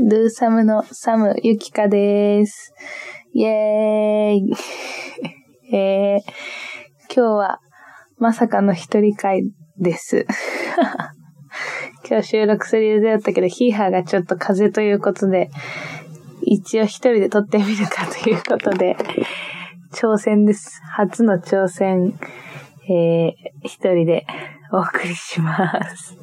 [0.00, 2.72] ドゥーサムのサムユキカです。
[3.34, 4.52] イェーイ。
[5.74, 6.20] えー、
[7.12, 7.60] 今日は
[8.16, 9.42] まさかの一人会
[9.76, 10.24] です。
[12.08, 15.50] 今日収録する予定だったけど、ヒーハーがちょっと風邪ということで、
[16.42, 18.96] 一応一人で撮ってみるかということで、
[19.92, 20.80] 挑戦です。
[20.84, 22.14] 初の挑戦、
[22.88, 23.34] えー、
[23.64, 24.26] 一人で
[24.70, 26.16] お送りします。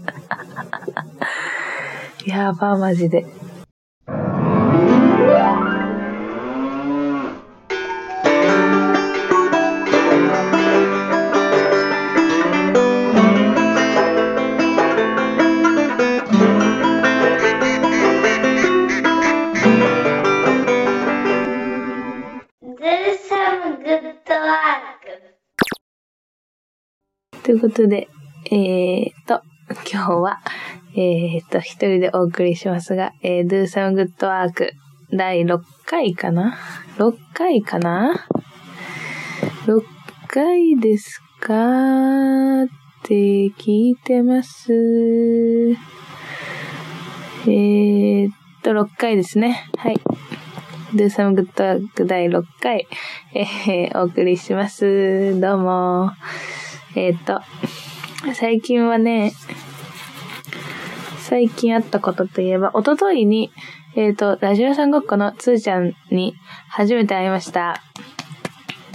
[2.25, 3.25] やば、マジで。
[27.45, 28.07] ということで、
[28.49, 29.43] えーと、
[29.93, 30.39] 今日は、
[30.95, 34.71] えーと、一人でお送りしますが、えー、Do Some Good Work
[35.13, 36.57] 第6回かな
[36.97, 38.25] ?6 回かな
[39.67, 39.83] ?6
[40.27, 42.63] 回ですか？
[42.63, 42.67] っ
[43.03, 43.13] て
[43.51, 44.73] 聞いてます。
[44.73, 48.29] えー
[48.63, 49.69] と、6回ですね。
[49.77, 49.97] はい。
[50.95, 51.53] Do Some Good
[51.93, 52.87] Work 第6回、
[53.35, 55.39] えー、お送りします。
[55.39, 56.09] どうも。
[56.95, 57.41] えっ、ー、と、
[58.33, 59.33] 最近はね、
[61.19, 63.51] 最近あったことといえば、おとといに、
[63.95, 66.35] えっ、ー、と、ラジオさんごっこのつーちゃんに
[66.69, 67.81] 初めて会いました。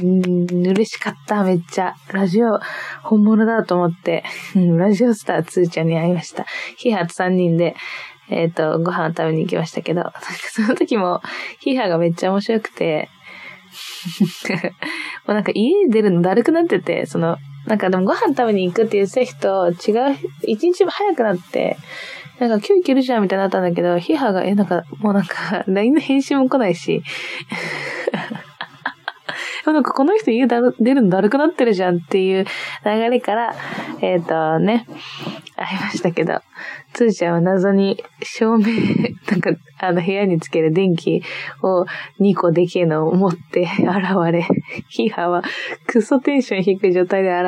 [0.03, 1.95] うん、嬉しかった、めっちゃ。
[2.13, 2.59] ラジオ、
[3.03, 6.47] 本物だと思って、ラジオスターつーちゃんに会いました。
[6.79, 7.77] ヒハと3人で、
[8.31, 10.05] えっ、ー、と、ご飯を食べに行きましたけど、
[10.53, 11.21] その時も、
[11.59, 13.11] ヒハがめっちゃ面白くて、
[15.27, 21.77] もうなんか家出るのだるくなってて、その、なんかでもご飯食べに行くって言ってた人違う、一日も早くなって、
[22.39, 27.03] なんか今日行けるじゃんみたいになったんだけど、ヒハが、え、なんかもうなんか LINE の返信も来ないし、
[29.67, 32.45] なんかこの人家出るのだるくなってるじゃんっていう
[32.85, 33.55] 流れから、
[34.01, 34.87] えっ、ー、とね、
[35.57, 36.41] ありましたけど、
[36.93, 38.65] つーちゃんは謎に照明、
[39.31, 41.23] なんかあの部屋につける電気
[41.63, 41.85] を
[42.21, 44.47] 2個でけえのを持って現れ、
[44.89, 45.43] ヒーハは
[45.87, 47.45] クソテンション低い状態で現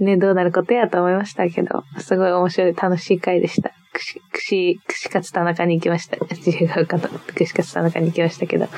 [0.00, 3.72] れ、ね、どうなることやと思いましたけど、すごい面白い楽しい回でした。
[3.96, 6.16] くし、くし、串カツ田中に行きました。
[6.36, 8.68] 違う方、串カツ田中に行きましたけど。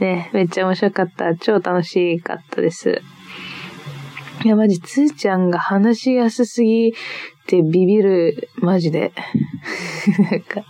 [0.00, 1.34] ね、めっちゃ面白かった。
[1.36, 3.00] 超楽しかったです。
[4.44, 6.92] いや、マジ、つーちゃんが話しやすすぎ
[7.46, 8.48] てビビる。
[8.56, 9.12] マジで。
[10.30, 10.64] なんか、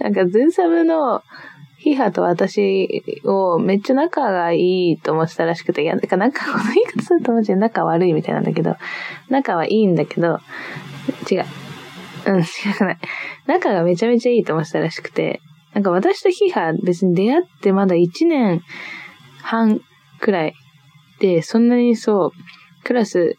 [0.00, 1.22] なんか、ズンサムの、
[1.78, 8.76] ヒハと私をめっちゃ仲がいいと思ってたらしくて、いや、なんか仲、この言い方するとマジで仲悪いみたいなんだけど、
[9.28, 10.40] 仲はいいんだけど、
[11.30, 11.44] 違う。
[12.26, 12.44] うん、違
[12.76, 12.98] くない。
[13.46, 15.40] 仲がめちゃめちゃいいと思ってたらしくて、
[15.78, 18.62] なんか私とヒハ別に出会ってまだ1年
[19.42, 19.80] 半
[20.18, 20.54] くらい
[21.20, 23.36] で、そんなにそう、クラス、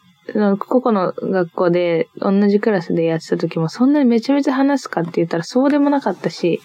[0.58, 6.62] 個々の学校で同じクラスでやってた時もそんなにめちゃめちゃ話すかって言ったらそうでもなかったし、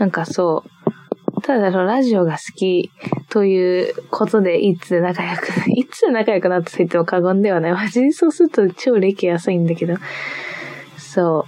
[0.00, 0.64] なんかそ
[1.36, 2.90] う、ただラジオが好き
[3.28, 7.72] ということでいつ仲良く、 いつ仲良くなったと言っても過言ではない。
[7.72, 9.94] マジにそうすると超歴浅いんだけど。
[10.96, 11.46] そ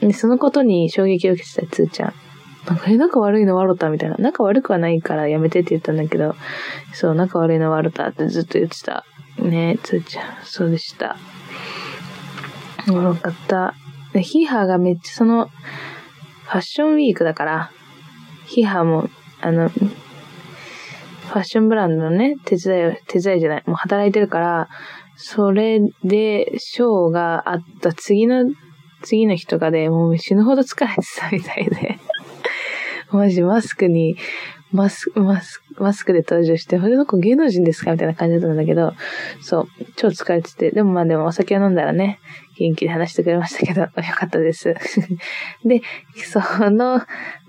[0.00, 0.06] う。
[0.06, 2.14] で、そのことに衝撃を受けてた、つーちゃん。
[2.66, 4.16] なんか、え、仲悪いのワロタみたいな。
[4.18, 6.34] 仲悪くはないからやめてって言ったんだけど、
[6.92, 9.04] そう、仲悪いのワロタってずっと言ってた。
[9.38, 10.44] ねつーちゃん。
[10.44, 11.16] そうでした。
[12.88, 13.74] おもろかった。
[14.12, 17.70] で、ヒーハーがめっちゃその、ファッションウィークだから、
[18.46, 19.08] ヒーハーも、
[19.40, 24.68] あの、ファッションブランドのね、手伝い、手伝いじゃない、もう働いてるから、
[25.16, 28.44] それで、ショーがあった次の、
[29.02, 31.95] 次の日とかでもう死ぬほど疲れてたみたいで
[33.10, 34.16] マジマスクに、
[34.72, 38.94] マスク、マスク、マスクで登場して、これどこ芸能人ですかみたいな感じだったんだけど、
[39.40, 42.18] そう、超疲れてて、でもまあでもお酒を飲んだらね、
[42.58, 44.74] 元気で話してくれましたけど、よかったです。
[45.64, 45.82] で、
[46.16, 46.40] そ
[46.70, 47.00] の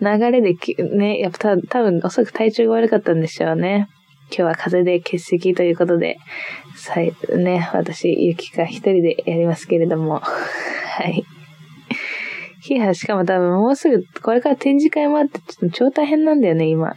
[0.01, 0.55] 流れで、
[0.95, 3.87] ね、やっぱ多分おそらく体調が悪かったんでしょうね。
[4.29, 6.17] 今日は風邪で欠席ということで、
[6.75, 11.25] さい、ね、私、ゆきか一人でやりますけれども、 はい。
[12.67, 16.95] ヒハしかも多分もうすぐ、これから展示会もあって、ちょっと超大変なんだよね、今。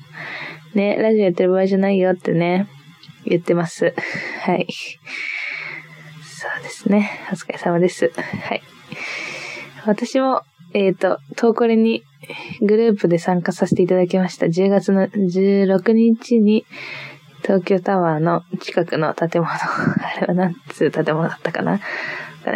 [0.75, 2.67] ね、ラジオやってる場合じゃないよってね、
[3.25, 3.94] 言ってます。
[4.43, 4.67] はい。
[6.25, 7.08] そうですね。
[7.31, 8.11] お疲れ様です。
[8.17, 8.62] はい。
[9.87, 10.43] 私も、
[10.75, 12.02] えっ、ー、と、トーコレに
[12.61, 14.46] グループで参加させていただきました。
[14.46, 16.67] 10月の16日に、
[17.43, 21.81] 東京タワーの近くの建物、 あれは何つう建物だったかな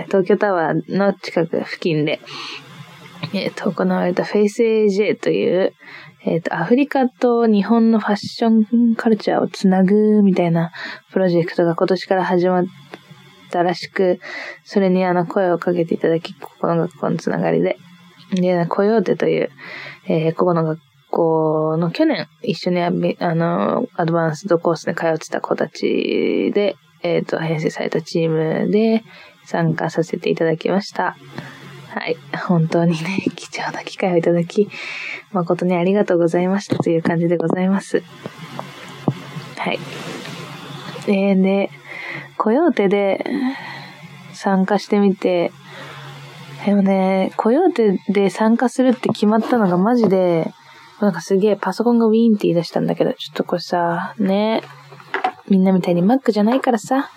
[0.06, 2.20] 東京タワーの近く付近で
[3.38, 5.72] えっ、と、行われた FaceAJ という、
[6.24, 10.72] えっ、と、アフリカと日本のファッションカルチャーをつなぐみたいな
[11.12, 12.64] プロジェクトが今年から始まっ
[13.50, 14.20] たらしく、
[14.64, 17.76] それにあの声をかけていただき、ここの学校のつながりで、
[18.32, 19.50] で、コヨーテという、
[20.06, 20.80] えー、ここの学
[21.10, 29.04] 校の去年一緒にあの、アドバンスドコースで通ってた子たちで、えっ、ー、と、編成されたチームで
[29.44, 31.16] 参加させていただきました。
[31.94, 32.16] はい。
[32.48, 34.68] 本当にね、 貴重な機会をいただき、
[35.30, 38.02] 誠にありがとうございましたという感じでございます。
[39.56, 39.78] はい。
[41.06, 41.70] えー、で、
[42.36, 43.24] コヨーテで
[44.32, 45.52] 参加してみて、
[46.66, 50.52] でもね、コヨーテで参加するって決まったのがマジで、
[51.00, 54.62] なんかすげえパソコンがウィーンって言い出したんだけど、ちょっとこれさ、ね、
[55.48, 57.08] みんなみたいに Mac じゃないからさ、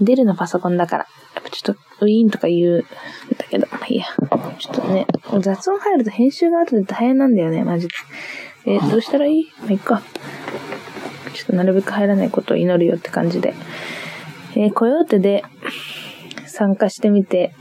[0.00, 1.06] 出るのパソコンだから。
[1.34, 4.06] やっぱちょっとウィーンとか言うんだけど、まあいいや。
[4.58, 5.06] ちょっとね、
[5.40, 7.94] 雑音入ると編集が後で大変なんだよね、マジで。
[8.66, 9.52] えー、どうしたらいい？
[9.60, 10.02] まあ、いっか。
[11.34, 13.54] ちょっとなるべく入らないことを祈るよって感じで。
[14.56, 15.44] えー、コヨーテで
[16.46, 17.52] 参加してみて、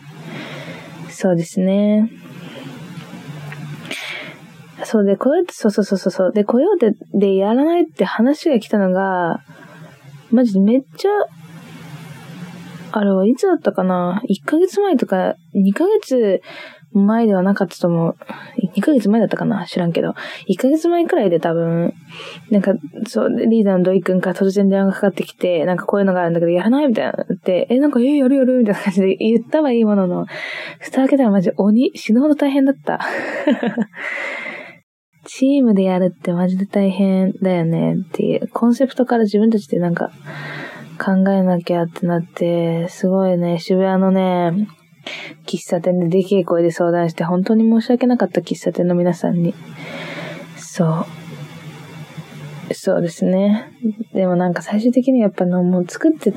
[1.10, 2.10] そうですね。
[4.84, 6.32] そうで、コヨーテ、そうそうそうそう。
[6.34, 9.42] で、コヨーテでやらないって話が来たのが、
[10.30, 11.10] マジでめっちゃ、
[12.96, 16.42] あれはいつだったかな ?1 ヶ月前とか、2ヶ月
[16.94, 18.16] 前ではなかったと思う。
[18.78, 19.66] 2ヶ月前だったかな？
[19.66, 20.14] 知らんけど。
[20.48, 21.94] 1ヶ月前くらいで多分、
[22.52, 22.74] なんか、
[23.08, 26.88] そう、リーダーの土井くんから突然電話がかかってきて、なんかこういうのがあるんだけど、やらない？
[26.88, 30.28] みたいなって、え、なんか、え、やるやるみたいな感じで言ったはいいものの、
[30.80, 33.00] 蓋開けたらマジ鬼、死ぬほど大変だった。
[35.26, 40.12] チームでやるってマジで大変だよねっていう、コンセプトから自分たちでなんか
[40.98, 44.68] 考えなきゃってなって、すごいね、渋谷のね、
[45.46, 49.54] 喫茶店ででけえ声で相談して、本当に申し訳なかった喫茶店の皆さんに。
[50.56, 51.06] そ
[52.70, 52.74] う。
[52.74, 53.72] そうですね。
[54.14, 56.34] でもなんか最終的にやっぱの、もう作って、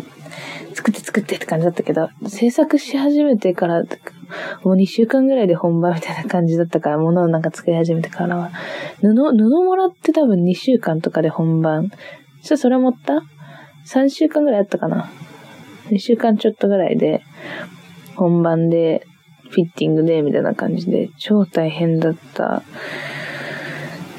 [0.75, 3.83] 作って作ってって感じだったけど、制作し始めてから、
[4.65, 8.51] もう2週間ぐらいで本番みたいな感じだったから、物をなんか作り始めてからは。
[9.01, 9.33] 布、布
[9.65, 11.91] もらって多分2週間とかで本番。
[12.43, 13.23] それ持った？
[13.87, 15.11] ?3 週間ぐらいあったかな
[15.91, 17.23] ?2 週間ちょっとぐらいで、
[18.17, 19.07] 本番で、
[19.51, 22.63] フィッティングで、みたいな感じで、超大変だった。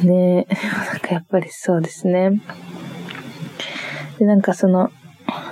[0.04, 0.56] ねえ、
[0.92, 2.42] なんかやっぱりそうですね。
[4.20, 4.92] で、なんかその、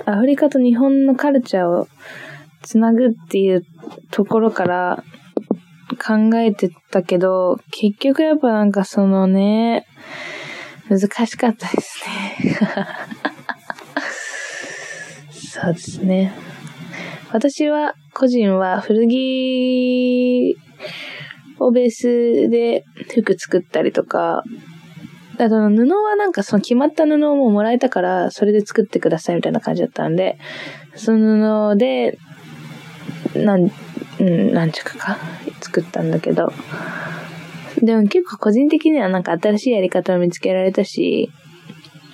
[0.06, 1.88] アフリカと日本のカルチャーを
[2.62, 3.64] つなぐっていう
[4.10, 5.04] ところから
[6.04, 9.86] 考えてたけど、結局やっぱなんかそのね、
[10.88, 12.04] 難しかったです
[12.44, 12.54] ね。
[15.58, 16.34] そうですね。
[17.32, 20.54] 私は、個人は古着
[21.58, 24.42] をベースで服作ったりとか、
[25.38, 30.38] あと布はなんかその決まった布をももらえたから、それで作ってくださいみたいな感じだったんで、
[30.94, 32.18] その布で、
[33.34, 33.70] なん、
[34.20, 35.16] うん、何着か
[35.62, 36.52] 作ったんだけど、
[37.80, 41.30] でも結構個人的にはなんか新しいやり方を見つけられたし、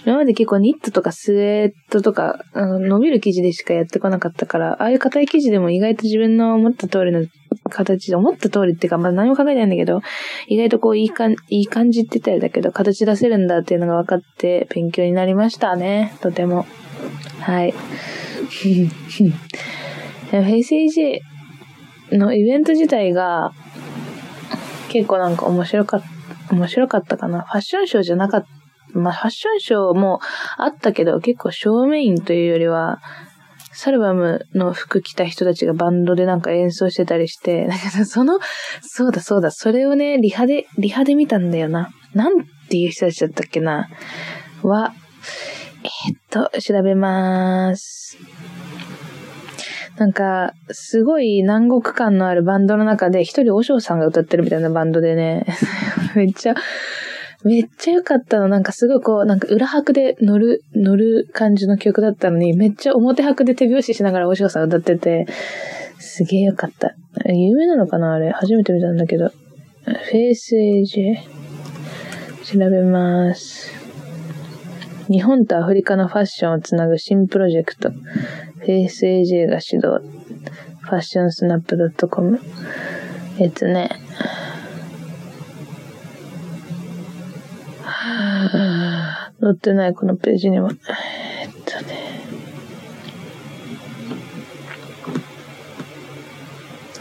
[0.05, 7.25] 今まで結構ニットとかスウェットとか、あの伸びる生地でしかやってこなかったから、ああいう硬い生地でも意外と自分の思った通りの
[7.71, 10.03] 形で、思った通りっていうか、まあ何も考えてないんだけど、
[10.49, 16.17] 意外とこういいかん、いい感じって言ったらだけど、形出せるんだっていうのが分かって勉強になりましたね。
[16.21, 16.67] とても。
[17.41, 17.71] はい。
[17.71, 21.21] フェイス AJ
[22.17, 23.53] のイベント自体が、
[24.89, 26.03] 結構なんか面白かっ
[26.49, 27.43] た、面白かったかな。
[27.43, 28.49] ファッションショーじゃなかった
[28.93, 30.21] まあ、ファッションショーも
[30.59, 33.01] あったけど、結構ショーメインというよりは、
[33.75, 38.39] サルバムの服着た人たちがバンドでなんか演奏してたりして、だけどその、
[38.83, 41.91] そうだそうだ、それをね、リハで、リハで見たんだよな。
[42.15, 43.89] なんていう人たちだったっけな。
[44.63, 44.93] は、
[45.85, 48.19] えー、っと、調べまーす。
[49.97, 55.47] なんか、すごい南国感のあるバンドの中で一人お嬢さんが歌ってるみたいなバンドでね、
[56.15, 56.55] めっちゃ、
[57.45, 58.49] めっちゃ良かったの。
[58.49, 65.27] なんかすごいこう、なんか裏拍で乗る、乗る感じの曲だったのに、めっちゃ表拍で手拍子しながらお嬢さん歌ってて、
[65.99, 66.95] すげえ良かった。
[67.27, 68.31] 有名なのかなあれ。
[68.31, 69.31] 初めて見たんだけど。
[69.85, 71.03] フェイスエイジ
[72.45, 73.73] 調べます。
[75.09, 77.91] 日本とアフリカのファッションをつなぐ新プロジェクト。
[77.91, 80.01] フェイス AJ が指導。
[80.81, 81.77] ファッションスナップ
[82.09, 82.41] .com。
[83.39, 83.91] えっとね、
[89.41, 90.71] 載ってない、このページには。
[90.71, 92.23] えっとね。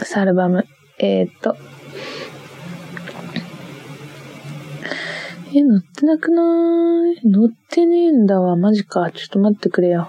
[0.04, 0.66] サルバム。
[0.98, 1.56] えー、っと。
[5.54, 7.16] え、載ってなくない？
[7.22, 8.56] 載ってねえんだわ。
[8.56, 9.10] マジか。
[9.10, 10.08] ちょっと待ってくれよ。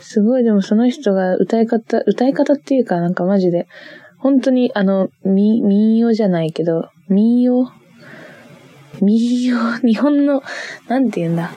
[0.00, 3.68] すごい、でもその人が歌い方、歌い方っていうかなんかマジで、
[4.18, 7.72] 本当にあの、み、民謡じゃないけど、民謡？
[9.00, 10.42] 民謡、 日本の、
[10.88, 11.52] なんて言うんだ？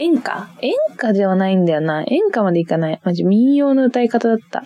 [0.00, 0.48] 演歌？
[0.62, 2.02] 演歌ではないんだよな。
[2.06, 3.00] 演歌までいかない。
[3.04, 4.64] マジ民謡の歌い方だった。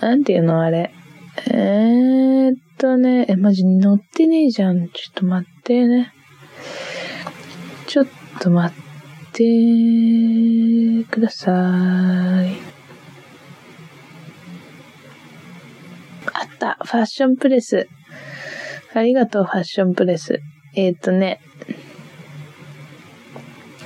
[0.00, 0.92] なんていうのあれ？
[1.50, 4.88] えー、っとね、え、マジ乗ってねえじゃん。
[4.88, 6.12] ちょっと待ってね。
[7.86, 8.06] ちょっ
[8.40, 8.78] と待っ
[9.32, 12.56] てください。
[16.32, 16.78] あった。
[16.84, 17.88] ファッションプレス。
[18.94, 20.40] ありがとう、ファッションプレス。
[20.74, 21.40] えー、とね。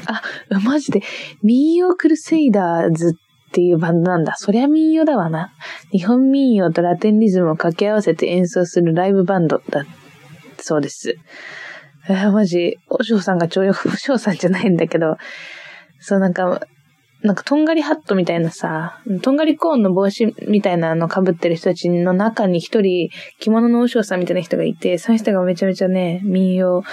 [0.07, 0.23] あ、
[0.61, 1.03] マジで、
[1.43, 3.17] 民謡クルセイダーズ
[3.49, 4.35] っていうバンドなんだ。
[4.37, 5.53] そりゃ民謡だわな。
[5.93, 9.85] 日本民謡とラテンリズムを掛け合わせて演奏するライブバンドだ
[10.59, 11.17] そうです。
[12.09, 15.17] えー、マジ、おしょうさんが超よ、おしょうさんじゃないんだけど、
[16.01, 16.61] そうなんか、
[17.23, 23.09] なんかとんがりハットみたいなさ、とんがりコーンの帽子みたいなの被ってる人たちの中に一人、
[23.41, 26.85] 着物の和尚さんみたいな人がいて、その人がめちゃめちゃね、民謡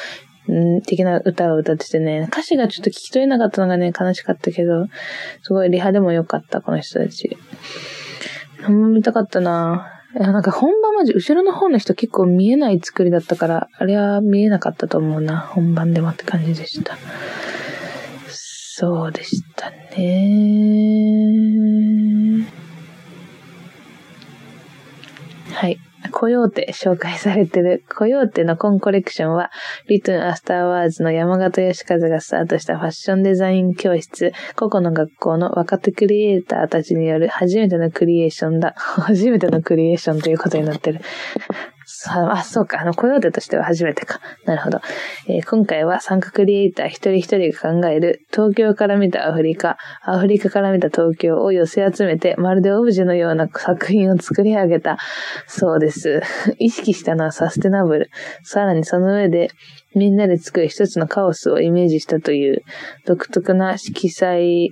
[0.86, 4.88] 的な歌を歌っててね、歌詞がちょっと聞き取れなかったのがね、悲しかったけど、
[5.42, 7.38] すごいリハでも良かった、この人たち。
[8.65, 15.39] ほんま見たかったないや、なんか本番マジ、後ろの方の人結構見えない作りだったから、あれは見えなかったと思うな。
[15.39, 16.98] 本番でもって感じでした。
[18.75, 19.77] そうでしたね。
[25.53, 25.80] はい。
[26.12, 29.51] コヨーテ紹介されてるコヨーテのコンコレクションは、
[29.88, 38.74] リトゥンアスターワーズの山形義和がスタートしたファッションデザイン教室、個々の学校の若手クリエイターたちによる初めてのクリエーションだ。
[39.06, 41.01] 初めてのクリエーションということになってる。
[42.07, 42.81] あ、そうか。
[42.81, 44.19] あの、コヨーテとしては初めてか。
[44.45, 44.81] なるほど。
[45.27, 54.97] えー、今回は参加クリエイター一人一人が考える東京から見たアフリカ、アフリカから見た東京を寄せ集めて、まるでオブジェのような作品を作り上げた
[55.47, 56.21] そうです。
[56.57, 58.09] 意識したのはサステナブル。
[58.43, 59.50] さらにその上で、
[59.95, 62.63] みんなで作る一つのカオスをイメージしたという
[63.05, 64.71] 独特な色彩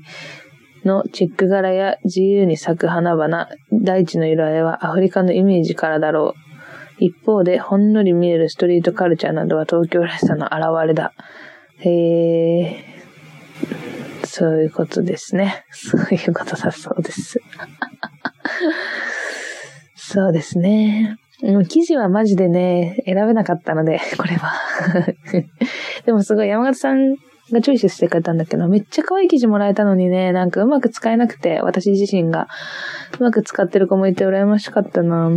[0.84, 6.41] のチェック柄や自由に咲く花々、大地の色合いはアフリカのイメージからだろう。
[7.02, 11.14] 一方で、ほんのり見えるストリートカルチャーなどは東京らしさの表れだ。
[11.80, 12.86] へえ、
[14.24, 15.66] そういうことですね。
[15.74, 17.42] そういうことだそうです。
[19.98, 21.18] そうですね。
[21.70, 24.54] 記事はマジでね、選べなかったので、これは。
[26.06, 27.16] でもすごい山形さん
[27.52, 32.48] がチョイスしてくれたんだけど、めっちゃ可愛い記事もらえたのにね、なんかうまく使えなくて、私自身が。
[33.20, 35.32] うまく使ってる子もいて羨ましかったな。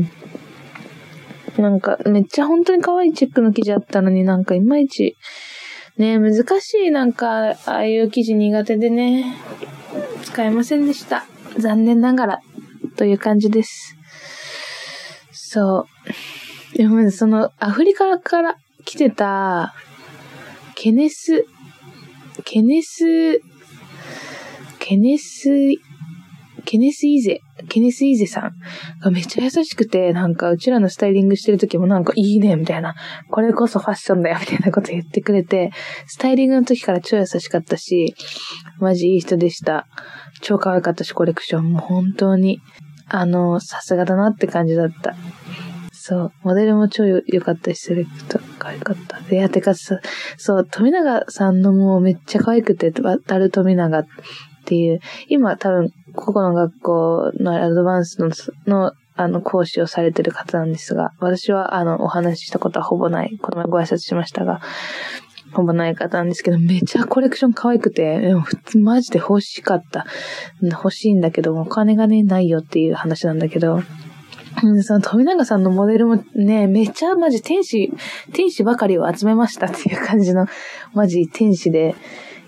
[1.59, 5.17] なんか、めっちゃ本当に可愛いチェックの記事あったのになんかいまいち、
[5.97, 9.37] ね難しいなんか、ああいう記事苦手でね、
[10.25, 11.27] 使えませんでした。
[11.59, 12.41] 残念ながら、
[12.97, 13.97] という感じです。
[15.33, 15.87] そ
[16.75, 16.77] う。
[16.77, 19.75] でも、その、アフリカから来てた、
[20.75, 21.47] ケネス、
[22.45, 23.41] ケネス、
[24.81, 25.49] ケネス
[26.65, 28.53] ケネス・イーゼ、ケネス・イーゼさん
[29.03, 32.95] がめっちゃ優しくて、なんかうちらのスタイリングしてる時もなんかいいね、みたいな。
[33.31, 35.71] これこそファッションだよ、みたいなこと言ってくれて、
[36.07, 38.15] スタイリングの時から超優しかったし、
[38.81, 39.87] マジいい人でした。
[40.41, 42.61] 超可愛かったし、コレクションも本当に、
[43.09, 45.15] あの、さすがだなって感じだった。
[46.07, 46.33] そう。
[46.43, 49.21] モデルも超良かったし、セレクト可愛かった。
[49.21, 50.01] で、やてかさ、
[50.37, 54.05] そう、富永さんのもうめっちゃ可愛くて、渡る富永
[54.65, 58.31] っていう、今多分個々の学校のアドバンスの、
[58.67, 63.39] の、あの、講師をされてる方なんですが、私は、あの、お話ししたことはほぼない。
[63.41, 64.61] この前ご挨拶しましたが、
[65.53, 70.07] ほぼない方なんですけど、めちゃコレクション可愛くて、でも普通マジで欲しかった。
[70.63, 73.83] 欲しいんだけど、お金がね、ないよっていう話なんだけど、
[74.83, 77.93] その富永さんのモデルもね、めちゃマジ天使、
[78.33, 80.47] 天使ばかりを集めましたっていう感じの、
[80.93, 81.95] マジ天使で、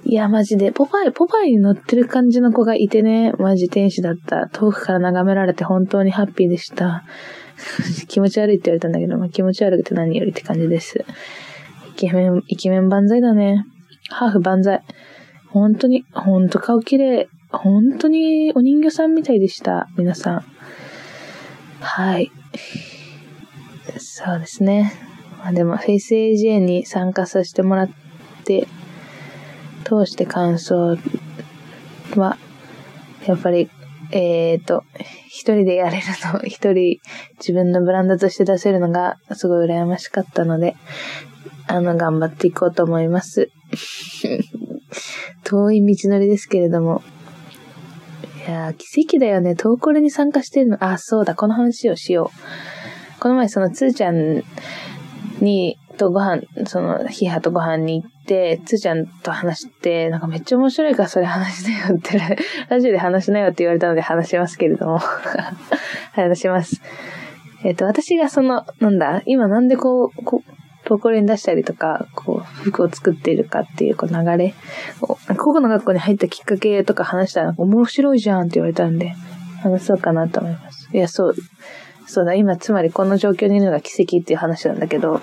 [0.09, 4.49] いや、マジで、ポパイ、ポパイに乗ってる感じの子がいてね、マジ天使だった。
[4.53, 7.03] 遠くから眺められて本当にハッピーでした。
[8.07, 11.05] 気持ち悪いって言われたんだけど、まあ、気持ち悪くて何よりって感じです。
[11.91, 13.65] イケメン、イケメン万歳だね。
[14.09, 14.81] ハーフ万歳。
[15.49, 17.29] 本当に、本当顔綺麗。
[17.51, 19.89] 本当にお人形さんみたいでした。
[19.99, 20.45] 皆さん。
[21.81, 22.31] はい。
[23.99, 24.93] そうですね。
[25.39, 27.91] まあでも、フェイス AJ に参加させてもらっ
[28.45, 28.69] て、
[29.89, 30.97] 通して感想
[32.17, 32.39] は、
[33.27, 33.71] やっぱり
[34.13, 34.85] えっ、ー、と、
[35.27, 37.01] 一人でやれるの、 一人
[37.39, 40.77] 自分のブランドとして出せるのがすごい羨ましかったので、
[41.67, 43.51] あの、頑張っていこうと思います。
[45.45, 47.03] 遠い道のりですけれども。
[48.47, 49.57] いや、奇跡だよね。
[49.57, 50.85] トーコレに参加してるの。
[50.85, 53.21] あ、そうだ、この話をしよう。
[53.21, 54.45] この前、その、つーちゃん
[55.41, 62.21] に、とご飯、その、ヒハとご飯に行って、つーちゃんと話して、なんかめっちゃ面白いからそれ話しなよって、
[62.69, 65.01] ラジオで話しなよって言われたので話しますけれども。
[66.13, 66.81] 話します。
[67.65, 70.43] えっ、ー、と、私がその、なんだ、今なんでこう、こ
[70.87, 74.55] 投稿に出したりとか、こう、服を作っているかっていうこう流れ、
[75.01, 79.15] ここの学校に入ったきっかけとか話したら、面白いじゃんって言われたんで、
[79.63, 80.89] 話そうかなと思います。
[80.93, 81.35] いや、そう、
[82.07, 85.21] そうだ、今、つまりこの状況にいるのが奇跡っていう話なんだけど、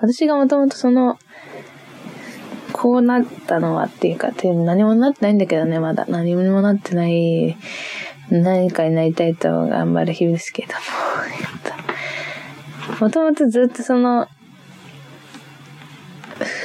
[0.00, 1.18] 私がもともとその、
[2.72, 6.06] こうなったのはっていうか、何もなってないんだけどね、まだ。
[6.08, 7.56] 何もなってない、
[8.30, 10.78] 何かになりたいと頑張る日々ですけども。
[13.00, 14.28] もともとずっとその、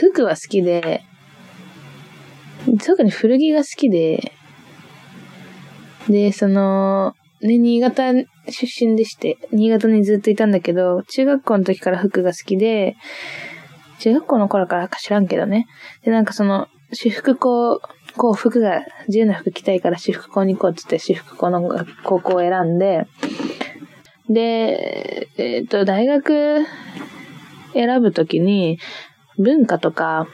[0.10, 1.04] 服は好きで、
[2.86, 4.34] 特に古着が好きで、
[6.08, 8.14] で、その、ね、新潟
[8.50, 12.96] 出身でして、新潟にずっといたんだけど、中学校の時から服が好きで、
[14.00, 15.68] 中学校の頃からか知らんけどね。
[16.04, 17.82] で、なんかその、私服校、
[18.18, 21.62] こう服が、自由な服着たいから私服校に行こうって言って、私服校の
[22.04, 23.08] 高校を選んで、
[24.30, 26.66] で、えっ、ー、と、大学
[27.74, 28.80] 選ぶときに、
[29.38, 30.28] 文化とか、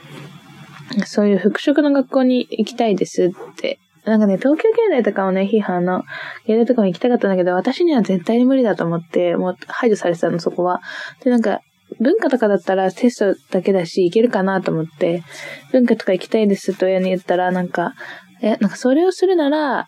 [1.06, 3.80] そういう服飾の学校に行きたいですって。
[4.10, 6.04] なんかね、東京芸大とかをね、批判の
[6.46, 10.82] 芸大とかも行きたかったんだけど、私には絶対に無理だと思って、もう排除されてたの、そこは。
[11.24, 11.62] で、なんか、
[12.00, 15.24] 文化とかだったらテストだけだし、行けるかなと思って、
[15.72, 17.94] 文化とか行きたいですと親に言ったら、なんか、
[18.42, 19.88] え、なんかそれをするなら、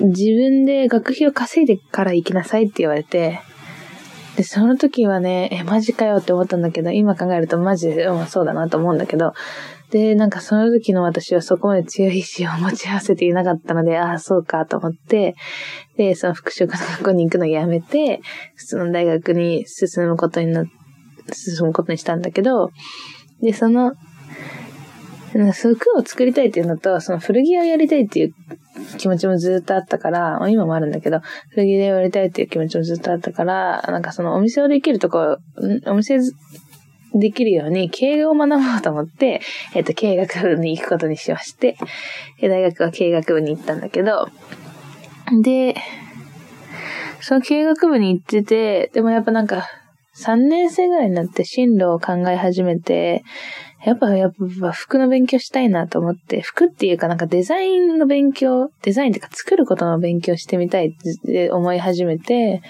[0.00, 3.40] 自分で学費を稼いでから行きなさいって言われて、
[4.36, 9.32] で、その時はね、え、マジかよって思ったんだけど、今考えるとマジで、うん、そうだなと思うんだけど、
[9.90, 15.34] で、なんかその時の私はそこまで強い意志を持ち合わせていなかったので、ああ、そうかと思って、
[15.96, 18.20] で、その服飾の学校に行くのをやめて、
[18.54, 20.64] 普通の大学に進むことにな、
[21.32, 22.70] 進むことにしたんだけど、
[23.40, 23.94] で、その、
[25.52, 28.34] 服を作りたいっていうのと、その古着をやりたいっていう
[28.98, 31.20] 気持ちもずっとあったから、今もあるんだけど、
[31.50, 35.38] 古着でやりたいっていう気持ちもずっとあったから、なんかそのお店をできるところ、
[35.86, 36.18] お店
[37.14, 39.40] できるように経営を学ぼうと思って、
[39.74, 41.76] えっ、と、経営学部に行くことにしまして、
[42.40, 44.28] 大学は経営学部に行ったんだけど、
[45.42, 45.76] で、
[47.20, 49.68] その経営学部に行ってて、でもやっぱなんか、
[50.16, 53.22] 3年生ぐらいになって進路を考え始めて、
[53.84, 60.90] やっぱ、やっぱ服の勉強したいなと思って、服っていうかなんかデザインの勉強、デザインっていうか作ることの勉強してみたいっ
[61.24, 62.60] て思い始めて、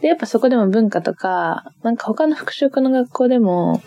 [0.00, 3.82] で、やっぱそこでも文化とか、なんか他の服飾の学校でも、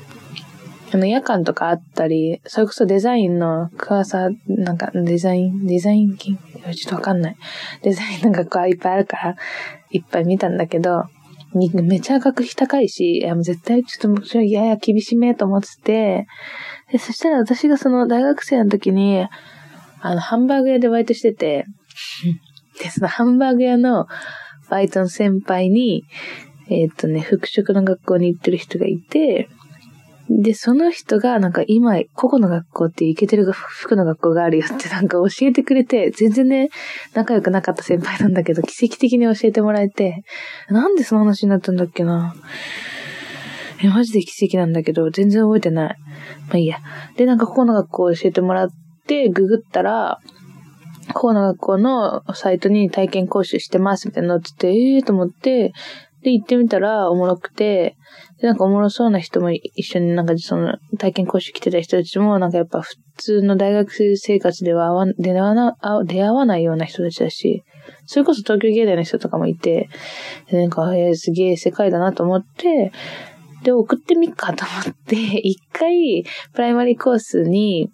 [0.94, 6.38] あの、夜間とかあったり、それこそデザインの詳さ、なんかデザイン、デザイン金
[6.76, 7.38] ちょっとわかんない。
[7.82, 9.36] デザインの学校はいっぱいあるから、
[9.90, 11.06] いっぱい見たんだけど、
[11.54, 16.28] めちゃ学費高いし、いや、もう絶対ちょっと、それやや厳しめと思ってて、
[16.92, 19.28] で、そしたら私がその大学生の時に、
[20.02, 21.66] あの、ハンバーグ屋でバイトしてて、
[22.82, 24.08] で、そのハンバーグ屋の
[24.72, 26.06] バイトの先輩に、
[26.70, 29.50] えっ、ー、とね、服飾の学校に行ってる人がいて、
[30.30, 36.70] で、その人が、なんか今、個々の学校って行けてる服の学校があるよって なんか教えてくれて、全然ね、
[37.14, 40.24] 仲良くなかった先輩なんだけど、奇跡的に教えてもらえて、
[40.70, 42.34] なんでその話になったんだっけな
[43.84, 45.98] え、マジで奇跡なんだけど、全然覚えてない。
[46.48, 46.78] まあいいや。
[47.18, 48.70] で、なんかここの学校教えてもらっ
[49.06, 50.20] て、ググったら、
[51.10, 55.74] ここの学校のサイトに体験講習してますみたいなのってて、ええー、と思って、
[56.22, 57.96] で、行ってみたらおもろくて、
[58.40, 67.64] で、なんかおもろそうな人も一緒になんかその体験講習来てた人たちもなんかやっぱ普通の大学生活では出会わな出会わないような人たちだし、
[68.06, 69.90] それこそ東京芸大の人とかもいて、
[70.52, 72.92] なんか、えー、すげえ世界だなと思って、
[73.64, 77.92] で、送ってみっかと思って、 一回、プライマリーコースに、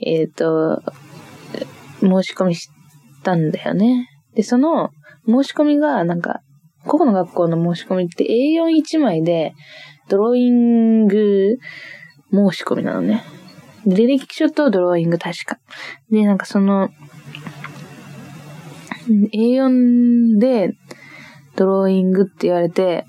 [0.00, 0.82] えっ、ー、と、
[2.02, 2.68] 申し込みし
[3.22, 4.08] たんだよね。
[4.34, 4.90] で、その
[5.26, 6.40] 申し込みが、なんか、
[6.84, 9.54] 個々の学校の申し込みって A41 枚で、
[10.08, 11.56] ドローイング
[12.32, 13.22] 申し込みなのね。
[13.86, 15.58] 履歴書とドローイング確か。
[16.10, 16.90] で、なんかその、
[19.34, 20.74] A4 で
[21.56, 23.04] ドローイングって言われて、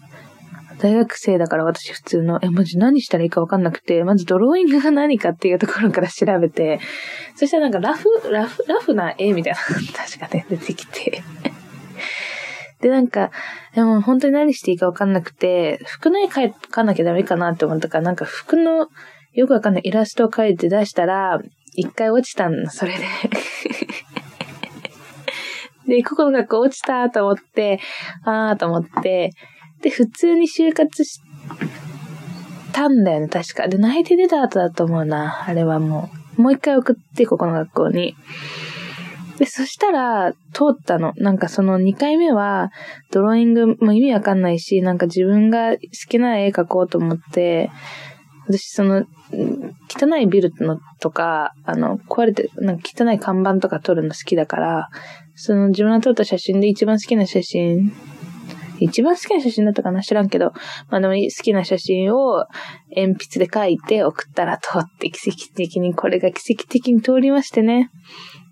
[0.84, 6.82] 大学生だから私普通の、え、マジ何したらいいかわかんなくて、まずドローイングが何かっていうところから調べて、
[7.38, 9.60] そしたらなんかラフ、ラフ、ラフな絵みたいな、
[9.96, 11.24] 確かね、出てきて。
[12.82, 13.32] で、なんか、
[13.74, 18.90] でも本当に何していいかわかんなくて、服の絵描かなきゃダメかなって思ったから、なんか服の
[19.32, 21.40] よくわかんないイラストを描いて出したら、
[21.76, 23.00] 一回落ちたんだそれで
[25.88, 27.80] で、ここの学校落ちたと思って、
[28.26, 29.32] あーと思って、
[29.84, 31.20] で、普通に就活し
[32.72, 33.68] たんだよね、確か。
[33.68, 36.42] で、泣いて出た後だと思うな、あれはもう。
[36.42, 38.16] もう一回送って、ここの学校に。
[39.38, 41.14] で、そしたら、通ったの。
[41.18, 42.72] なんかその2回目は、
[43.12, 45.78] ドローイングも意味わかんないし、なんか自分が好
[46.10, 47.70] きな絵描こうと思って、
[48.48, 49.06] 私その、
[49.90, 54.90] 汚いビルのとか、あの、壊れて、なんか汚い看板とか撮るの好きだから、
[55.36, 57.92] その自分が撮った写真で一番好きな写真、
[58.80, 60.02] 一番好きな写真だったかな？
[60.02, 60.54] 知らんけど、
[60.90, 62.46] まあでも好きな写真を
[62.96, 67.90] 鉛筆で描いて送ったら通って奇跡的に、これが奇跡的に通りましてね。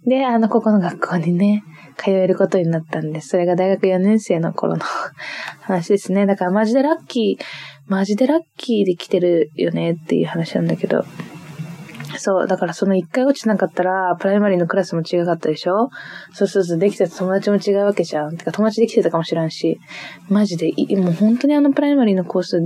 [0.05, 1.63] で、あの、ここの学校にね、
[1.97, 3.29] 通えることになったんです。
[3.29, 4.83] それが大学4年生の頃の
[5.59, 6.25] 話ですね。
[6.25, 7.43] だからマジでラッキー、
[7.85, 11.05] マジでラッキーで来てるよねっていう話なんだけど。
[12.17, 15.89] そう、だからその一回落ちなかったら、プライマリーのクラスも違かったでしょ？
[16.33, 18.37] そうそうそう、できてた友達も違うわけじゃん。
[18.37, 19.79] てか友達できてたかもしらんし、
[20.29, 22.61] マジで、もう本当にあのプライマリーのコース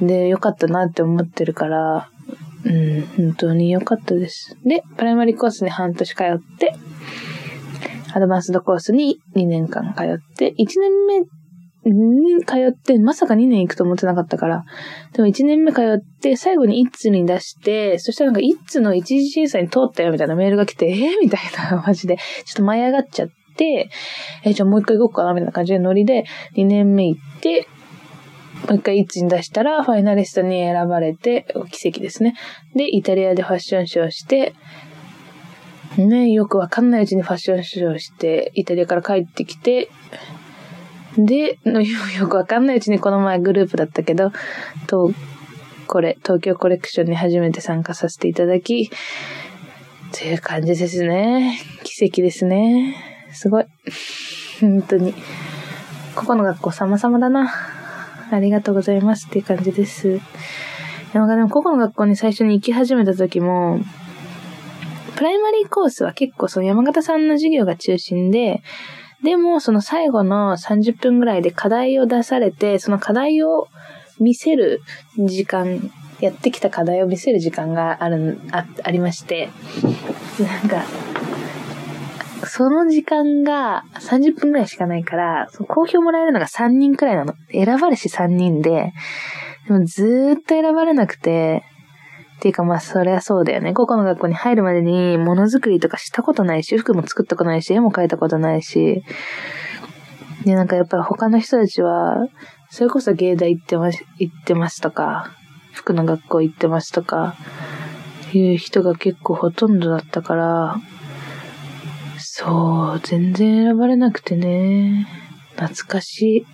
[0.00, 2.08] で良かったなって思ってるから、
[2.64, 4.56] うん、本当に良かったです。
[4.64, 6.74] で、プライマリーコースに半年通って、
[8.14, 11.22] アドバンスドコースに2年間通って、1年目
[11.90, 14.64] に通って、まさか2年行くと思ってなかったから。
[15.12, 21.40] でも1年目通って、最後にイッツに出して、そしたらなんかイッツの一次審査に通ったよみたいなメールが来て、えー、みたい
[21.70, 22.16] な、 マジで。
[22.16, 23.90] ちょっと舞い上がっちゃって、
[24.44, 26.24] えー、じゃあもう一回行こうかなみたいな感じでノリで、
[26.56, 27.66] 2年目行って、
[28.68, 32.34] もう一回イッツに出したら、ファイナリストに選ばれて、奇跡ですね。
[32.76, 34.54] で、イタリアでファッションショーして、
[35.98, 39.90] ね、よくわかんないうちにファッションショーして、イタリアから帰ってきて、
[41.16, 41.58] で、
[42.18, 44.32] よくわかんないうちにこの前グループだったけど、
[44.86, 45.12] と、
[45.86, 48.90] これ、東京コレクションに初めて参加させていただき、
[50.12, 51.58] という感じですね。
[51.84, 52.96] 奇跡ですね。
[53.32, 53.66] すごい。
[54.60, 55.14] 本当に。
[56.14, 57.52] ここの学校様々だな。
[58.30, 60.20] ありがとうございますっていう感じです。
[61.12, 63.80] でも、でもここの学校に最初に行き始めた時も、
[65.16, 68.62] プライマリーコースは結構その山形さんの授業が中心で、
[69.22, 73.68] でも、その最後の30分ぐらいで課題を出されて、その課題を
[74.18, 74.82] 見せる
[75.16, 79.50] 時間、やってきた課題を見せる時間がある、あ、ありまして、
[80.40, 80.84] なんか、
[82.46, 87.34] その時間が30分くらいしかないから、その好評もらえるのが3人くらいなの。
[87.52, 88.92] 選ばれし3人で、
[89.68, 91.62] でもずーっと選ばれなくて、
[92.42, 93.72] っていうかまあそりゃそうだよね。
[93.72, 99.04] 高校の学校に入るまでにものづくりとかしたことないし、服も作ったことないし、絵も描いたことないし、
[100.44, 102.16] で、なんかやっぱり他の人たちは、
[102.68, 105.30] それこそ芸大行ってます、行ってますとか、
[105.72, 107.36] 服の学校行ってますとか、
[108.32, 110.80] いう人が結構ほとんどだったから、
[112.18, 115.06] そう、全然選ばれなくてね。
[115.54, 116.46] 懐かしい。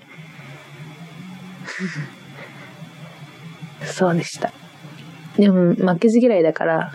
[3.87, 4.53] そうでした。
[5.39, 6.93] でも、負けず嫌いだから、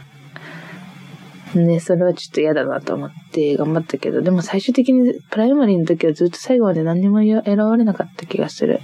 [1.55, 8.79] ね、それはちょっと嫌だなと思って頑張ったけど、でも最終的にプライマリーの時はずっと最後まで何にも選ばれなかった気がする。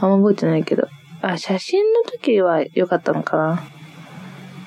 [0.00, 0.88] あんま覚えてないけど。
[1.22, 3.62] あ、写真の時は良かったのかな。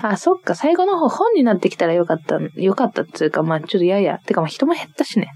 [0.03, 4.19] あ、そっか、最後の方本になってきたらよかった、よかったっていうか、まあちょっとやや。
[4.19, 5.29] てかまあ人も減ったしね。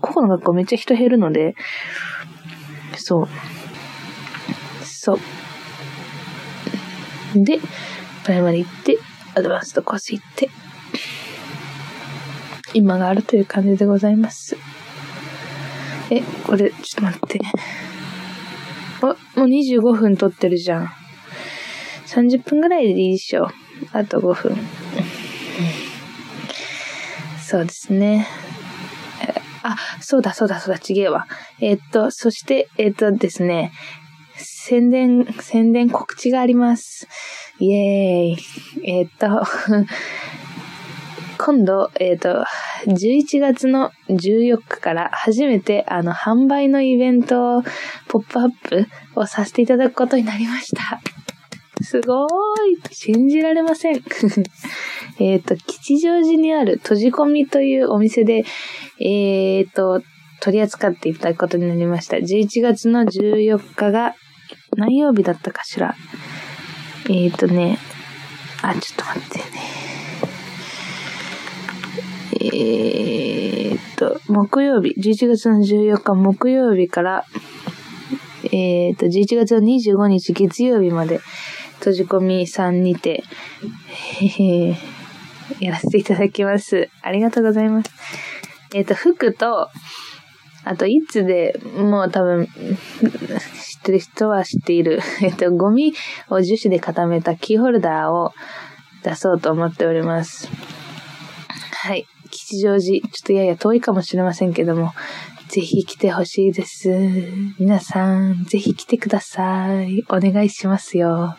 [0.00, 1.54] ここの学校めっちゃ人減るので、
[2.96, 3.28] そう。
[4.82, 5.18] そう。
[7.36, 7.60] で、
[8.24, 8.98] プライマリ行って、
[9.34, 10.48] アドバンストコース行って、
[12.72, 14.56] 今があるという感じでございます。
[16.10, 17.40] え、これ、ちょっと待って。
[19.02, 19.06] あ、
[19.38, 20.90] もう25分撮ってるじゃん。
[22.06, 23.48] 30分ぐらいでいいでしょ。
[23.92, 24.56] あと5分。
[27.42, 28.26] そうですね。
[29.62, 31.26] あ、そうだそうだそうだ、ちげえわ。
[31.60, 33.72] えー、っと、そして、えー、っとですね、
[34.36, 37.06] 宣伝、宣伝告知があります。
[37.58, 38.36] イエーイ。
[38.84, 39.28] えー、っと、
[41.38, 42.44] 今度、えっ、と、
[42.86, 47.62] 11月の14日から初めてあの販売のイベントを、
[48.08, 51.00] ポップアップをさせていただくことになりました。
[51.82, 54.02] すごーい信じられません。
[55.20, 58.44] えっと、吉祥寺にある閉じ込みというお店で、
[59.00, 60.02] えっ、と、
[60.40, 62.16] 取り扱っていただくことになりました。
[62.16, 64.14] 11月の14日が
[64.76, 65.94] 何曜日だったかしら。
[67.10, 67.78] えっ、ー、とね、
[68.62, 69.44] あ、ちょっと待ってね。
[72.40, 77.24] えー、っと、木曜日、11月の14日木曜日から、
[78.44, 81.20] えー、っと、11月の25日月曜日まで、
[81.78, 83.22] 閉じ込みさんにて、
[85.60, 86.88] やらせていただきます。
[87.02, 87.90] ありがとうございます。
[88.72, 89.68] えっ、と、服と、
[90.64, 95.00] あと、いつで、もう多分、知ってる人は知っている。
[95.22, 95.92] えっと、ゴミ
[96.30, 98.32] を樹脂で固めたキーホルダーを
[99.02, 100.48] 出そうと思っております。
[101.72, 102.06] はい。
[102.30, 104.92] 吉祥寺、ちょっとやや遠いかもしれませんけども、
[105.48, 106.90] ぜひ来てほしいです。
[107.58, 110.02] 皆さん、ぜひ来てください。
[110.08, 111.36] お願いしますよ。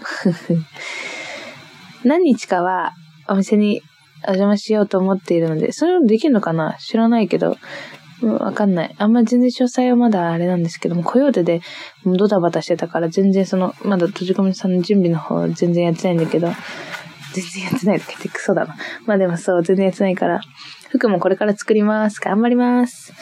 [2.05, 2.93] 何日かは
[3.27, 3.81] お店に
[4.23, 6.77] お邪魔しようと思っているので、それもできるのかな？
[6.79, 7.57] 知らないけど、
[8.21, 8.95] わかんない。
[8.97, 11.61] あんま全然詳細はまだあれなんですけども、コヨーテで
[12.05, 16.47] ドタバタしてたから全然その、まだ閉じ込めさんの準備の方全然やってないんだけど、
[17.33, 18.75] 全然やってないとか言ってクソだな。
[19.05, 20.39] まあでもそう、全然やってないから、
[20.89, 22.21] 服もこれから作ります。
[22.21, 23.13] 頑張ります。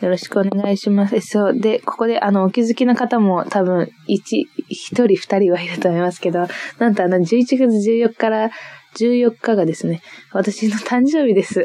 [0.00, 1.20] よろしくお願いします。
[1.20, 1.58] そう。
[1.58, 6.46] で、ここであの、お気づきの方も多分、一、一人二人はいると思いますけど、
[6.78, 8.50] なんとあの、11月14日から
[8.96, 10.00] 14日がですね、
[10.32, 11.64] 私の誕生日です。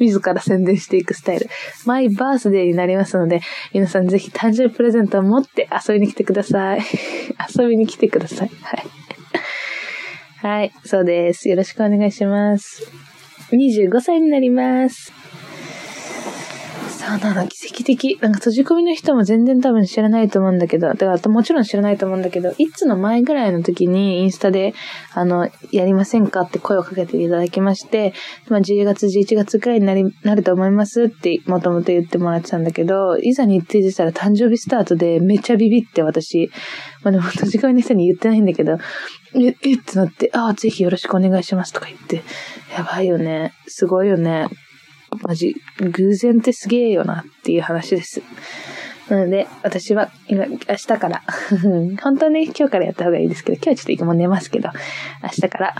[0.00, 1.48] 自ら宣伝していくスタイル。
[1.86, 3.40] マイバースデーになりますので、
[3.72, 6.80] 皆さんぜひ誕生日プレゼントを持って遊びに来てください。
[7.56, 8.50] 遊びに来てください。
[8.62, 8.84] はい。
[10.42, 11.48] はい、そうです。
[11.48, 12.90] よろしくお願いします。
[13.52, 15.19] 25歳になります。
[17.00, 18.18] そうなの、奇跡的。
[18.20, 24.74] なんか閉じ込みの人も全然多分知らないと思うんだけど、だからもちろん知らないと思うんだけど、いつの前ぐらいの時にインスタで、
[25.14, 28.12] あの、やりませんかって声をかけていただきまして、
[28.48, 36.50] まあ10月、11月くらいになり、なると思いますってもともと言ってもらってたんだけど、いざ日程でしたら誕生日スタートでめっちゃビビって私、
[37.02, 38.76] まあでも閉じ込みの人に言ってないんだけど、
[39.34, 42.22] え、えってなって、ああ、ぜひよろしくお願いしますとか言って、
[42.76, 43.54] やばいよね。
[43.66, 44.48] すごいよね。
[45.22, 48.22] マジ、偶然ってすげえよなっていう話です。
[49.08, 51.22] なので、私は今、明日から
[52.00, 54.70] 本当はね、今日からやった方がいいですけど、今日はちょっとも寝ますけど、
[55.22, 55.74] 明日から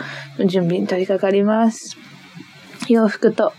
[0.46, 1.96] 準備に取り掛かります。
[2.88, 3.52] 洋服と、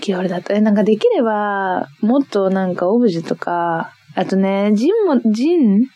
[0.00, 5.88] キーホルダーと、え、なんかできれば、もっとなんかオブジェとか、あとね、ジンも、ジン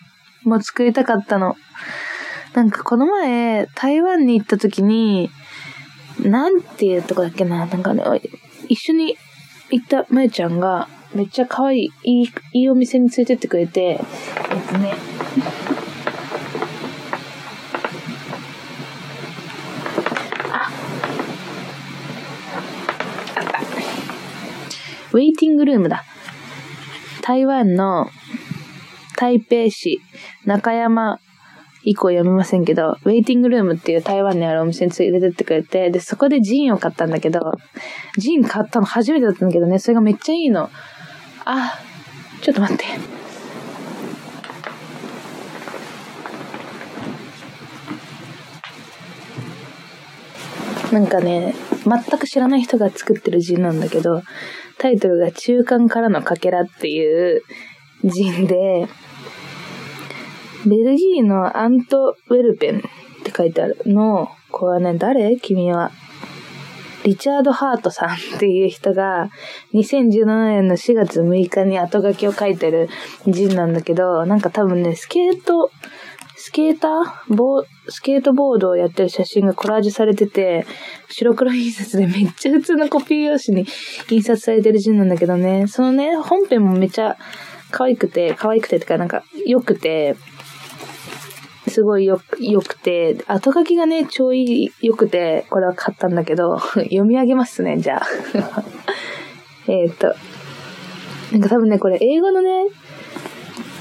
[0.43, 1.55] も作りたかったの。
[2.55, 5.31] なんかこの前、台湾に行った時に、
[6.21, 8.03] なんていうとこだっけな、なんかね、
[8.68, 9.16] 一緒に
[9.70, 13.98] 行ったまゆちゃんが、めっちゃ可愛い、いい、いいお店に連れてってくれて、えっ
[14.70, 14.94] とね、
[20.50, 20.70] あ、
[23.37, 23.61] あった。
[25.12, 26.04] ウェイティングルームだ。
[27.22, 28.11] 台湾の
[29.16, 30.00] 台北市
[30.44, 31.20] 中山
[31.88, 37.40] 以降読めませんけど、ウェイティングルームっていう台湾にあるお店に連れてってくれて、で、そこでジンを買ったんだけど、
[38.18, 40.68] ジン買ったの初めてだったんだけどね、それがめっちゃいいの。
[41.46, 41.79] あ、
[42.42, 42.85] ちょっと待って。
[50.92, 54.22] なんかね、全く知らない人が作ってるジンなんだけど、
[54.77, 57.42] タイトルが中間からのかけらっていう
[58.05, 58.88] ジンで、
[60.66, 62.81] ベルギーのアントウェルペンっ
[63.25, 65.37] て書いてあるの、これはね、誰？
[65.37, 65.90] 君は。
[67.05, 69.31] リチャード・ハートさんっていう人が、
[69.73, 72.88] 2017年の4月6日に後書きを書いてる
[73.27, 75.71] 人なんだけど、なんか多分ね、スケート、
[76.37, 77.35] スケーター？
[77.35, 80.66] ボスケートボードをやってる写真がコラージュされてて、
[81.09, 83.66] 白黒印刷でめっちゃ普通のコピー用紙に
[84.11, 87.16] 印刷されてる人なんだけどね、そのね、本編もめっちゃ
[87.71, 90.16] 可愛くて、可愛くてってかなんか良くて、
[91.68, 98.07] すごいよ、良くて、後書きがね、ちょい良くて、これは買ったんだけど、 読み上げますね、じゃあ。
[99.68, 100.14] えっと、
[101.33, 102.66] なんか多分ね、これ英語のね、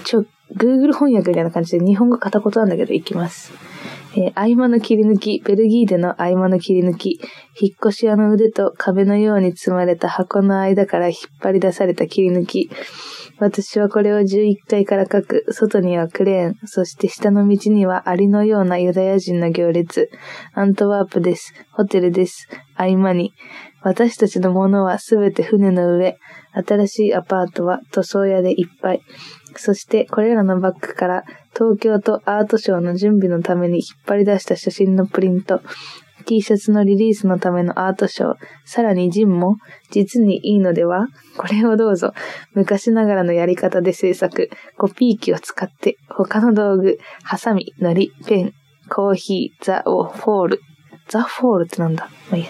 [0.04, 3.67] ちょ、Google 翻訳みたいな感じで日本語片言なんだけど、いきます。
[4.20, 7.20] えー、合間の切り抜き、ベルギーでの合間の切り抜き、
[7.60, 12.68] 引っ越し屋の腕と壁のように積まれた箱の間から引っ張り出された切り抜き、
[13.40, 15.46] 私はこれを11階から書く。
[15.52, 16.56] 外にはクレーン。
[16.66, 20.10] そして下の道にはアリのようなユダヤ人の行列。
[20.54, 21.54] アントワープです。
[21.72, 22.48] ホテルです。
[22.76, 23.34] 合間に。
[23.84, 26.18] 私たちのものはすべて船の上。
[26.54, 29.02] 新しいアパートは塗装屋でいっぱい。
[29.56, 35.62] そしてこれらのバッグから東京都アートショーの準備のために引っ張り出した写真のプリント。
[36.26, 39.56] T シャツのリリースのためのアートショー、さらに zine も
[39.92, 41.08] 実にいいのでは？
[41.38, 42.14] これをどうぞ。
[42.54, 48.54] 昔ながらのやり方で制作、コピー機を使って他の道具、ハサミ、のり、ペン、
[48.90, 50.62] コーヒー、ザ・フォール。
[51.08, 52.10] ザ・フォールってなんだ？
[52.30, 52.50] まあいいや。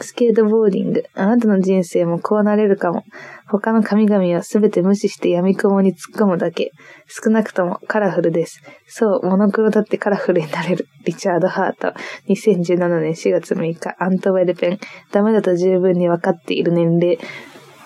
[0.00, 1.04] スケートボーディング。
[1.14, 3.04] あなたの人生もこうなれるかも。
[3.46, 6.72] 他の神々はすべて無視して闇雲に突っ込むだけ。
[7.06, 8.62] 少なくともカラフルです。
[8.86, 10.88] そう、モノクロだってカラフルになれる。
[11.04, 11.94] リチャード・ハート。
[12.28, 14.78] 2017年4月6日、アントウェルペン。
[15.12, 17.18] ダメだと十分に分かっている年齢。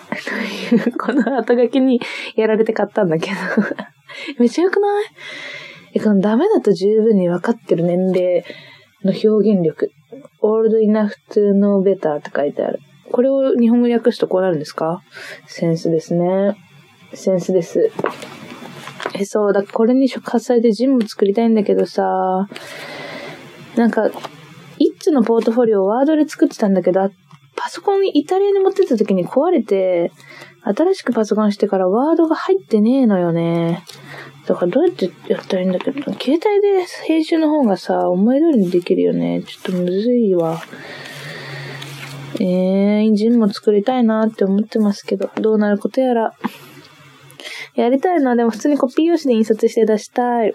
[0.97, 2.01] この後書きに
[2.35, 3.35] やられて買ったんだけど。
[4.39, 5.05] めっちゃ良くない？
[5.93, 8.43] え、このダメだと十分に分かってる年齢
[9.03, 9.91] の表現力。
[10.41, 12.79] Old enough to know better って書いてある。
[13.11, 15.01] これを日本語に訳すとこうなるんですか？
[15.47, 16.55] センスですね。
[17.13, 17.91] センスです。
[19.15, 22.47] え、そう、だこれに触発されてジムも作りたいんだけどさ、
[23.75, 24.09] なんか、
[24.77, 27.09] 一つのポートフォリオをワードで作ってたんだけど、
[27.55, 30.11] パソコンにイタリアに持ってた時に壊れて、
[30.63, 33.83] 新しくパソコンしてからワードが入ってねえのよね。
[34.49, 35.91] だからどうやってやったらいいんだけ？
[35.91, 36.39] ど、携帯で
[37.05, 39.43] 編集の方がさ、思い通りにできるよね。
[39.43, 40.59] ちょっとむずいわ。
[42.39, 46.33] えー、ジンも作りたいなって思ってますけど、どうなることやら。
[47.75, 48.35] やりたいな。
[48.35, 50.53] でも普通にコピー用紙で印刷して出したい。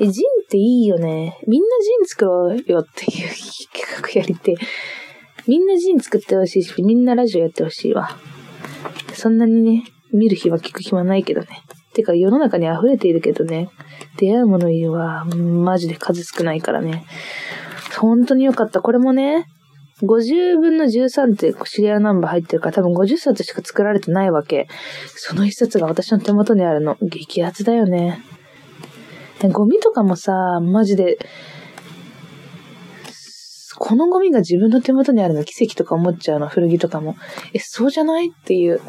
[0.00, 1.40] え、ジンっていいよね。
[1.48, 3.28] みんなジン作ろうよっていう
[3.72, 4.54] 企画やりて。
[5.48, 8.16] みんなジン作ってほしいし、みんなラジオやってほしいわ。
[9.14, 11.48] そんなにね、見る日は聞く日はないけどね。
[11.98, 13.70] てか世の中に溢れているけどね。
[14.18, 17.04] 出会うものは、マジで数少ないからね。
[17.98, 18.80] 本当に良かった。
[18.80, 19.46] これもね、
[20.02, 24.68] 50分の13ってシリアルナンバー入ってるから多分50冊しか作られてないわけ。
[25.08, 26.96] その一冊が私の手元にあるの。
[27.02, 28.22] 激アツだよね。
[29.50, 31.18] ゴミとかもさ、マジで、
[33.78, 37.16] このゴミが自分の手元にあるの奇跡とか思っちゃうの、古着とかも。
[37.52, 38.28] え、そうじゃない？
[38.28, 38.80] っていう。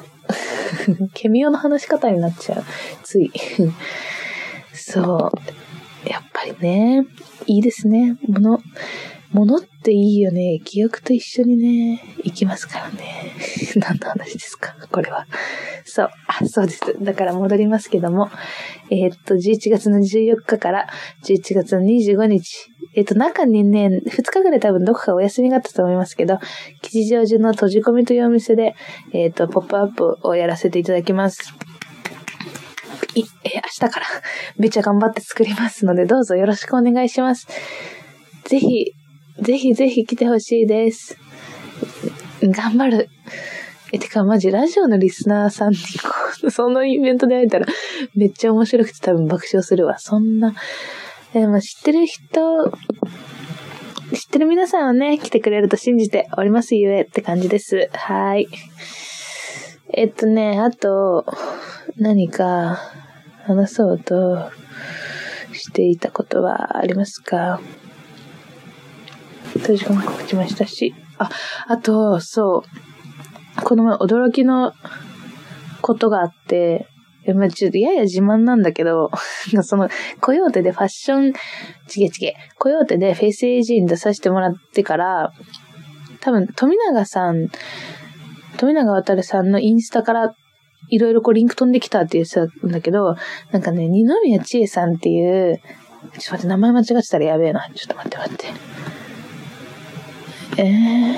[1.14, 2.64] ケミオの話し方になっちゃう。
[3.04, 3.32] つい。
[4.74, 5.32] そ
[6.06, 6.10] う。
[6.10, 7.06] やっぱりね、
[7.46, 8.18] いいですね。
[8.28, 8.62] もの、
[9.32, 10.60] ものっていいよね。
[10.66, 13.34] 記憶と一緒にね、行きますからね。
[13.78, 14.76] 何の話ですか？
[14.92, 15.28] これは。
[15.86, 16.10] そう。
[16.28, 16.82] あ、そうです。
[17.02, 18.30] だから戻りますけども。
[18.90, 20.88] えー、っと、11月の14日から
[21.24, 22.72] 11月の25日。
[22.96, 26.40] えー、っと、中にね、2日ぐらい多分どこかお休みがあったと思いますけど、
[26.82, 28.76] 吉祥寺の閉じ込みというお店で、
[29.14, 31.54] えー、っと、ポップアップをやらせていただきます。
[33.16, 34.06] い、え明日から
[34.58, 37.48] めっちゃ頑張って作りますので、どうぞよろしくお願いします。
[38.46, 38.94] ぜひ、
[39.42, 41.18] ぜひぜひ来てほしいです。
[42.42, 43.10] 頑張る。
[43.92, 45.84] え、てかマジラジオのリスナーさんにこ
[46.44, 47.66] う、 そのイベントで会えたら
[48.16, 49.98] めっちゃ面白くて多分爆笑するわ。
[49.98, 50.54] そんな。
[51.34, 52.72] でも知ってる人、
[54.14, 57.90] 知ってる皆さんはね、来てくれると信じておりますゆえって感じです。
[57.94, 58.48] はい。
[59.94, 61.26] えっとね、あと、
[61.98, 62.80] 何か
[63.46, 64.52] 話そうと
[65.54, 67.60] していたことはありますか？
[69.56, 70.94] 閉じ込め告知もしたし。
[71.18, 71.30] あ、
[71.68, 72.64] あと、そ
[73.58, 73.62] う。
[73.64, 74.74] この前驚きの
[75.82, 76.88] ことがあって、
[77.34, 79.12] まあ、ちょっとやや自慢なんだけど、
[79.62, 79.90] その、
[80.22, 81.34] コヨーテでファッション、
[81.88, 85.32] ちげちげ、コヨーテでフェイス AG に出させてもらってから、
[86.22, 87.50] 多分、富永さん、
[88.58, 90.34] 富永渡さんのインスタから、
[90.90, 93.16] いろいろこうリンク飛んできたって言ってたんだけど、
[93.52, 97.70] なんかね、二宮千恵さんっていう、ちょっと待って、名前間違ってたらやべえな。
[97.76, 98.79] ちょっと待って待って。
[100.62, 101.16] え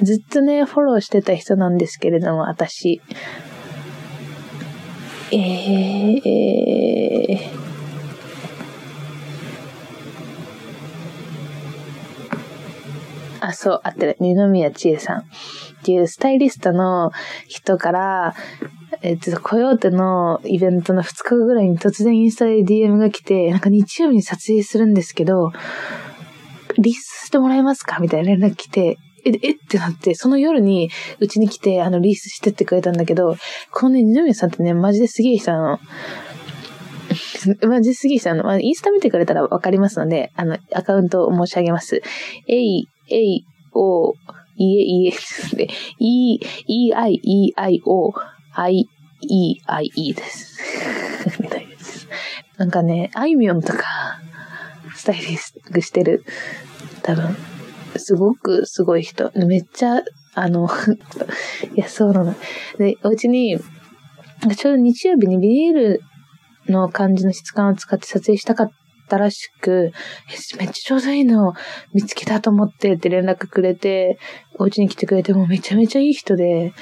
[0.00, 3.00] ー、ずっとね、フォローしてた人なんですけれども、私。
[5.32, 7.62] え、えー、
[13.40, 14.16] あ、そう、あってる。
[14.20, 15.24] 二宮千恵さんっ
[15.82, 17.10] ていうスタイリストの
[17.48, 18.34] 人から、
[19.00, 25.50] えっと、コヨーテのイベントの2日ぐらいに突然インスタで DM が来て、なんか日曜日に撮影するんですけど、
[26.78, 27.98] リスしてもらえますか？
[28.00, 29.50] みたいな連絡来て、え、え？
[29.52, 33.36] ってなって、その夜にうちに来て、あの、リースしてってくれたんだけど、
[33.70, 35.78] このね、二宮さんってね、マジですげえ人なの。
[37.68, 38.44] マジですげえ人なの。
[38.44, 42.02] まあ、インスタ見てくれたらわかりますので、あの、アカウントを申し上げます。
[42.48, 43.44] えい、えい、
[43.74, 44.14] お、
[44.56, 45.68] いえいえ、で、
[45.98, 46.34] e,
[46.66, 48.12] e, i, e, i, o,
[48.54, 48.86] i,
[49.20, 50.58] e, i, e です。
[51.40, 52.08] みたいです。
[52.58, 53.82] なんかね、あいみょんとか、
[55.02, 56.24] スタイリストしてる、
[57.02, 57.36] 多分、
[57.96, 59.32] すごくすごい人。
[59.34, 60.00] めっちゃ、
[60.34, 60.68] あの、
[61.74, 62.36] いや、そうなの。
[62.78, 63.58] で、お家に、
[64.56, 66.02] ちょうど日曜日にビニール
[66.68, 68.70] の感じの質感を使って撮影したかっ
[69.08, 69.90] たらしく、
[70.60, 71.52] めっちゃちょうどいいの
[71.92, 74.20] 見つけたと思ってって連絡くれて、
[74.54, 76.74] お家に来てくれてもめちゃめちゃいい人で、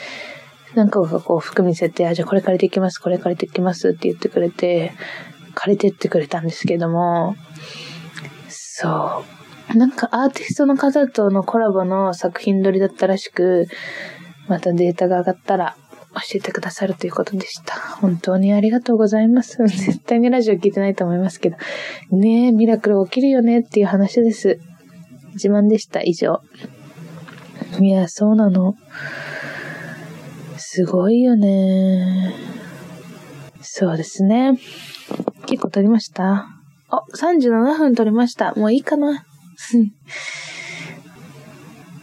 [0.74, 4.92] なんかこう服見せて、あ、じゃあこれ借りていきます、これ借りていきますって言ってくれて、
[5.54, 7.34] 借りてってくれたんですけども、
[8.80, 9.24] そ
[9.74, 9.76] う。
[9.76, 13.68] なんかアーティストの方とのコラボの作品撮りだったらしく、
[14.48, 15.76] またデータが上がったら
[16.14, 17.74] 教えてくださるということでした。
[18.00, 19.58] 本当にありがとうございます。
[19.68, 21.56] 絶対にラジオ聞いてないと思いますけど。
[22.10, 24.58] ねえ、ミラクル起きるよねっていう話です。
[25.34, 26.00] 自慢でした。
[26.02, 26.40] 以上。
[27.78, 28.76] いや、そうなの。
[30.56, 32.34] すごいよね。
[33.60, 34.58] そうですね。
[35.46, 36.59] 結構撮りました
[36.90, 38.52] あ、37分撮りました。
[38.54, 39.24] もういいかな。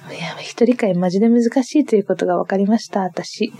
[0.09, 3.51] いや、一人会マジで難しいということが分かりました、私。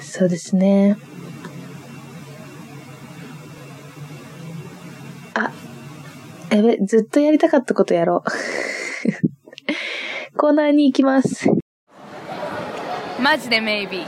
[0.00, 0.96] そうですね。
[5.34, 5.52] あ、
[6.50, 8.30] やべ、ずっとやりたかったことやろう。
[10.38, 11.50] コーナーに行きます。
[13.20, 14.06] マジでメイビー。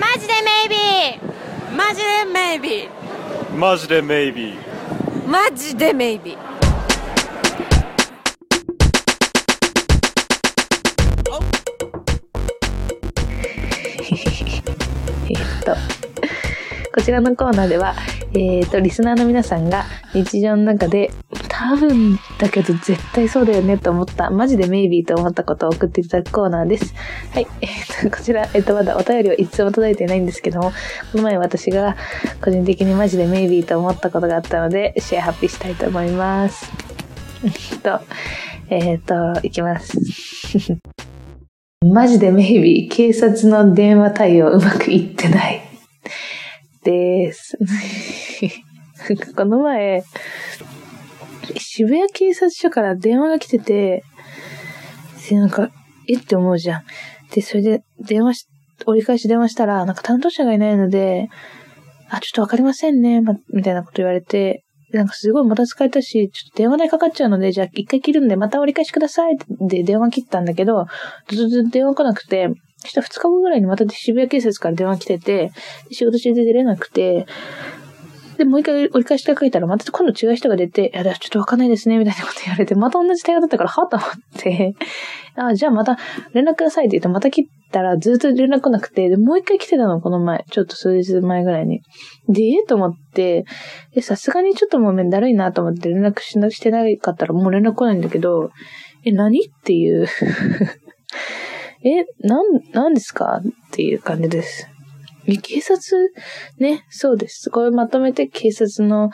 [0.00, 2.99] マジでメイビーマジでメイビー
[3.56, 6.50] マジでメイビーマジでメイビー
[16.92, 17.94] こちらのコーナーでは、
[18.34, 21.10] えっ、ー、と、リスナーの皆さんが日常の中で、
[21.70, 26.92] 多分だけど絶対そうだよねと思った、マジでメイビーと思ったことを送っていただくコーナーです。
[27.32, 27.46] はい。
[27.60, 30.72] え、ー、と、こちら、えっ、ー、と、まだお便りはいつも届いてないんですけども、
[31.12, 31.96] この前私が
[32.42, 36.72] 個人的にマジでメイビーと思ったことがあったので、シェアハッピーしたいと思います。
[37.44, 38.00] え っと、
[38.68, 39.14] えっ、と、
[39.44, 39.96] いきます。
[41.86, 45.62] マジでメイビー、警察の電話対応うまくいってない。
[46.82, 47.56] です。
[49.36, 50.02] この前、
[51.56, 54.04] 渋谷警察署から電話が来てて、
[55.28, 55.70] で、なんか、
[56.08, 56.20] えっ？
[56.20, 56.82] て思うじゃん。
[57.32, 58.46] で、それで電話し、
[58.86, 61.28] 折り返し電話したら、なんか担当者がいないので、
[62.08, 70.86] あ、ちょっとわかりませんね、ま、みたいなこと言われて、なんかすごいまた使えたし、ちょっと電話代かかっちゃうので、じゃあ一回切るんで、また折り返しくださいって電話切ったんだけど、
[71.28, 75.52] ずっと電話来なくて、そしたら2日後ぐらいにまた渋谷警察から電話来てて、
[75.92, 77.26] 仕事中で出れなくて、
[78.40, 84.74] で、もう一回折り返しで書いたら、また今度違う人が出て、いや、ちょっとわかんないですね、みたいなこと言われて、また同じ対応だったから、はと思って、
[85.36, 85.98] あ、じゃあまた
[86.32, 90.42] 連絡くださいって言って、また切ったらずっと連絡来なくて、で、もう一回来てたの、この前。
[90.50, 91.82] ちょっと数日前ぐらいに。
[92.30, 92.66] で、え？
[92.66, 93.44] と思って、
[93.94, 98.52] で、さすがにちょっともうめんだるいなと思って連絡しな、してなかったらもう連絡来ないんだけど、
[99.04, 99.38] え、何？
[99.38, 100.06] っていう。
[101.84, 103.42] え、なん、なんですか？
[103.44, 104.66] っていう感じです。
[105.26, 105.80] 警察、
[106.58, 107.50] ね、そうです。
[107.50, 109.10] これまとめて警察の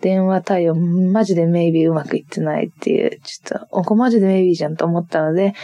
[0.00, 5.54] 電話対応、マジで maybe うまくいってないっていう、ちょっと、おこマジで maybe じゃんと思ったので、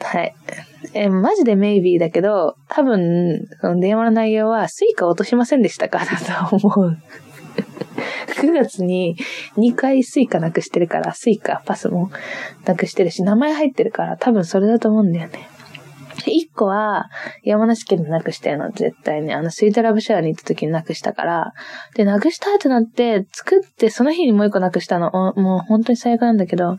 [0.00, 0.34] はい。
[0.94, 6.98] え、マジで maybe だけど、多分、その電話の内容は、 Suica 落としませんでしたかだと思う。
[8.40, 9.16] 9月に
[9.58, 12.10] 2回 Suica なくしてるから、スイカ、パスも
[12.64, 15.48] なくしてるし、名前入ってるから、多分それだと思うんだよね。
[16.26, 17.10] 一個は、
[17.42, 19.32] 山梨県でなくしたよの、絶対に。
[19.32, 21.52] あの、 Sweet Love Shower に行った時になくしたから。
[21.94, 25.10] で、なくしたってなって、作ってその日にもう一個なくしたの。
[25.36, 26.78] もう本当に最悪なんだけど、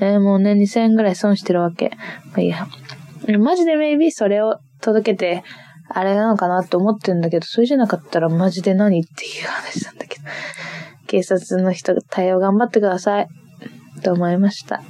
[0.00, 1.90] えー、もうね、2000円ぐらい損してるわけ。
[2.26, 2.66] まあいいや。
[3.38, 5.44] マジで maybe それを届けて、
[5.88, 10.24] あれなのかなって思ってるんだけど、それじゃなかったらマジで何っていう話なんだけど。
[11.06, 13.28] 警察の人対応頑張ってください。
[14.02, 14.82] と思いました。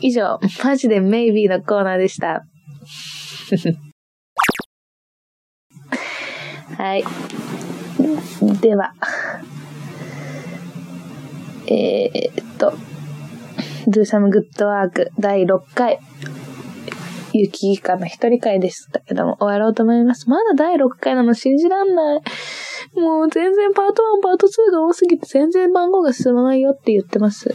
[0.00, 2.44] 以上、マジでメイビーのコーナーでした。
[6.76, 7.04] はい。
[8.60, 8.94] では、
[11.66, 12.72] えー、っと、
[13.88, 15.98] Do Some Good Work 第6回、
[17.32, 20.28] ゆきいかの一人会でしたけども、終わろうと思います。
[20.28, 22.22] まだ第6回なの信じらんない。
[22.94, 27.54] もう全然パート1、パート2が多すぎて全然番号が進まないよって言ってます。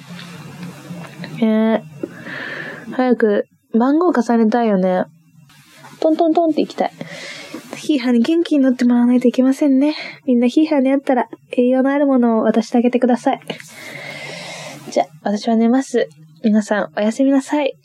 [1.41, 1.81] えー、
[2.91, 3.45] 早く
[3.77, 5.05] 番号重ねたいよね。
[5.99, 6.91] トントントンって行きたい。
[7.75, 9.95] ヒーハーに元気になってもらわないといけませんね。
[10.25, 13.41] みんなヒーハーにあったら栄養のあるものを渡してあげてください。
[14.91, 16.09] じゃ、私は寝ます。
[16.43, 17.77] 皆さん、おやすみなさい。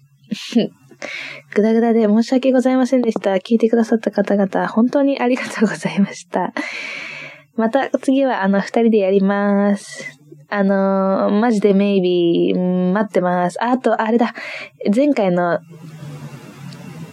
[1.54, 3.34] ぐだぐだで申し訳ございませんでした。
[3.34, 6.52] 聞いてくださった方々、本当にありがとうございました。
[7.56, 10.20] また次はあの二人でやります。
[10.48, 13.62] あのー、マジでメイビー、待ってます。
[13.62, 14.34] あと、あれだ。
[14.94, 15.58] 前回の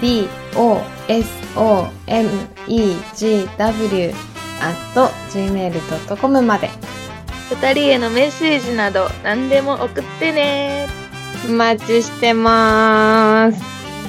[0.02, 2.30] d o s o m
[2.68, 4.14] e g w
[5.30, 6.70] gmail.com まで
[7.50, 10.88] 二人へのメッセージなど何でも送ってね。
[11.48, 13.58] お待ちしてます。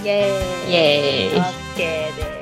[0.05, 0.71] イェーイ。
[0.71, 1.45] イエーイオッ
[1.77, 2.40] ケーです。